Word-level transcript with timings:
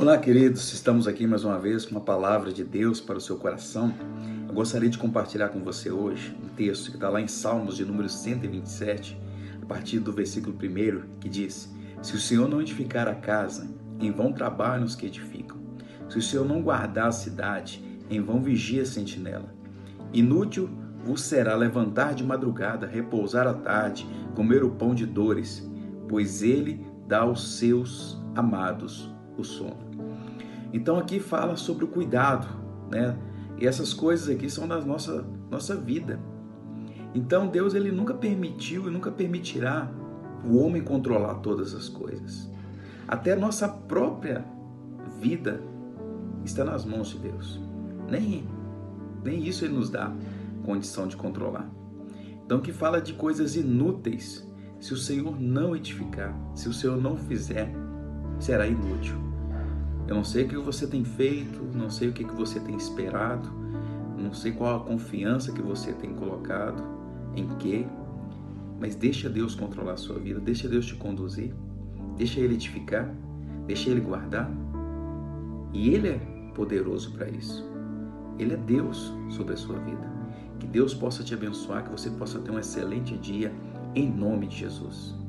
Olá, 0.00 0.16
queridos. 0.16 0.72
Estamos 0.72 1.06
aqui 1.06 1.26
mais 1.26 1.44
uma 1.44 1.58
vez 1.58 1.84
com 1.84 1.90
uma 1.90 2.00
palavra 2.00 2.50
de 2.50 2.64
Deus 2.64 3.02
para 3.02 3.18
o 3.18 3.20
seu 3.20 3.36
coração. 3.36 3.92
Eu 4.48 4.54
gostaria 4.54 4.88
de 4.88 4.96
compartilhar 4.96 5.50
com 5.50 5.62
você 5.62 5.90
hoje 5.90 6.34
um 6.42 6.48
texto 6.48 6.90
que 6.90 6.96
está 6.96 7.10
lá 7.10 7.20
em 7.20 7.28
Salmos 7.28 7.76
de 7.76 7.84
número 7.84 8.08
127, 8.08 9.20
a 9.60 9.66
partir 9.66 9.98
do 9.98 10.10
versículo 10.10 10.56
1, 10.56 11.18
que 11.20 11.28
diz: 11.28 11.70
Se 12.00 12.16
o 12.16 12.18
Senhor 12.18 12.48
não 12.48 12.62
edificar 12.62 13.08
a 13.08 13.14
casa, 13.14 13.68
em 14.00 14.10
vão 14.10 14.32
trabalham 14.32 14.86
os 14.86 14.94
que 14.94 15.04
edificam. 15.04 15.58
Se 16.08 16.16
o 16.16 16.22
Senhor 16.22 16.48
não 16.48 16.62
guardar 16.62 17.08
a 17.08 17.12
cidade, 17.12 17.84
em 18.08 18.22
vão 18.22 18.42
vigia 18.42 18.80
a 18.80 18.86
sentinela. 18.86 19.54
Inútil 20.14 20.70
vos 21.04 21.20
será 21.20 21.54
levantar 21.54 22.14
de 22.14 22.24
madrugada, 22.24 22.86
repousar 22.86 23.46
à 23.46 23.52
tarde, 23.52 24.08
comer 24.34 24.64
o 24.64 24.70
pão 24.70 24.94
de 24.94 25.04
dores, 25.04 25.70
pois 26.08 26.42
ele 26.42 26.80
dá 27.06 27.18
aos 27.18 27.58
seus 27.58 28.18
amados 28.34 29.19
o 29.36 29.44
sono. 29.44 29.76
Então 30.72 30.98
aqui 30.98 31.18
fala 31.18 31.56
sobre 31.56 31.84
o 31.84 31.88
cuidado, 31.88 32.48
né? 32.90 33.16
E 33.58 33.66
essas 33.66 33.92
coisas 33.92 34.28
aqui 34.28 34.48
são 34.48 34.66
da 34.66 34.80
nossa 34.80 35.26
nossa 35.50 35.76
vida. 35.76 36.20
Então 37.14 37.48
Deus 37.48 37.74
ele 37.74 37.90
nunca 37.90 38.14
permitiu 38.14 38.88
e 38.88 38.90
nunca 38.90 39.10
permitirá 39.10 39.90
o 40.44 40.58
homem 40.58 40.82
controlar 40.82 41.34
todas 41.36 41.74
as 41.74 41.88
coisas. 41.88 42.50
Até 43.06 43.32
a 43.32 43.36
nossa 43.36 43.68
própria 43.68 44.44
vida 45.20 45.60
está 46.44 46.64
nas 46.64 46.84
mãos 46.84 47.08
de 47.08 47.18
Deus. 47.18 47.60
Nem 48.08 48.46
nem 49.22 49.44
isso 49.46 49.64
ele 49.64 49.74
nos 49.74 49.90
dá 49.90 50.12
condição 50.64 51.06
de 51.06 51.16
controlar. 51.16 51.68
Então 52.44 52.60
que 52.60 52.72
fala 52.72 53.00
de 53.00 53.12
coisas 53.12 53.56
inúteis, 53.56 54.48
se 54.80 54.94
o 54.94 54.96
Senhor 54.96 55.38
não 55.40 55.76
edificar, 55.76 56.34
se 56.54 56.68
o 56.68 56.72
Senhor 56.72 56.96
não 56.96 57.16
fizer, 57.16 57.72
será 58.40 58.66
inútil. 58.66 59.16
Eu 60.08 60.16
não 60.16 60.24
sei 60.24 60.44
o 60.44 60.48
que 60.48 60.56
você 60.56 60.86
tem 60.86 61.04
feito, 61.04 61.62
não 61.72 61.88
sei 61.88 62.08
o 62.08 62.12
que 62.12 62.24
você 62.24 62.58
tem 62.58 62.76
esperado, 62.76 63.48
não 64.18 64.32
sei 64.32 64.52
qual 64.52 64.76
a 64.76 64.84
confiança 64.84 65.52
que 65.52 65.62
você 65.62 65.92
tem 65.92 66.12
colocado, 66.14 66.82
em 67.36 67.46
que, 67.58 67.86
mas 68.80 68.96
deixa 68.96 69.28
Deus 69.28 69.54
controlar 69.54 69.92
a 69.92 69.96
sua 69.96 70.18
vida, 70.18 70.40
deixa 70.40 70.68
Deus 70.68 70.86
te 70.86 70.96
conduzir, 70.96 71.54
deixa 72.16 72.40
Ele 72.40 72.54
edificar, 72.54 73.14
deixa 73.66 73.90
Ele 73.90 74.00
guardar. 74.00 74.50
E 75.72 75.90
Ele 75.90 76.08
é 76.08 76.18
poderoso 76.54 77.12
para 77.12 77.28
isso. 77.28 77.64
Ele 78.38 78.54
é 78.54 78.56
Deus 78.56 79.12
sobre 79.28 79.54
a 79.54 79.56
sua 79.56 79.78
vida. 79.78 80.10
Que 80.58 80.66
Deus 80.66 80.92
possa 80.92 81.22
te 81.22 81.34
abençoar, 81.34 81.84
que 81.84 81.90
você 81.90 82.10
possa 82.10 82.38
ter 82.40 82.50
um 82.50 82.58
excelente 82.58 83.16
dia, 83.16 83.52
em 83.94 84.10
nome 84.10 84.46
de 84.46 84.56
Jesus. 84.56 85.19